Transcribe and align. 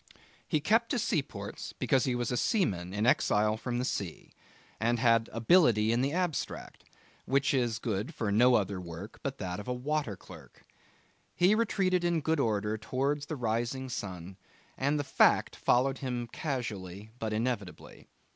He 0.47 0.59
kept 0.59 0.89
to 0.89 0.97
seaports 0.97 1.73
because 1.73 2.05
he 2.05 2.15
was 2.15 2.31
a 2.31 2.35
seaman 2.35 2.91
in 2.91 3.05
exile 3.05 3.55
from 3.55 3.77
the 3.77 3.85
sea, 3.85 4.33
and 4.79 4.97
had 4.97 5.29
Ability 5.31 5.91
in 5.91 6.01
the 6.01 6.11
abstract, 6.11 6.83
which 7.25 7.53
is 7.53 7.77
good 7.77 8.11
for 8.11 8.31
no 8.31 8.55
other 8.55 8.81
work 8.81 9.19
but 9.21 9.37
that 9.37 9.59
of 9.59 9.67
a 9.67 9.73
water 9.75 10.15
clerk. 10.17 10.63
He 11.35 11.53
retreated 11.53 12.03
in 12.03 12.21
good 12.21 12.39
order 12.39 12.79
towards 12.79 13.27
the 13.27 13.35
rising 13.35 13.89
sun, 13.89 14.37
and 14.75 14.97
the 14.99 15.03
fact 15.03 15.55
followed 15.55 15.99
him 15.99 16.25
casually 16.33 17.11
but 17.19 17.31
inevitably. 17.31 18.07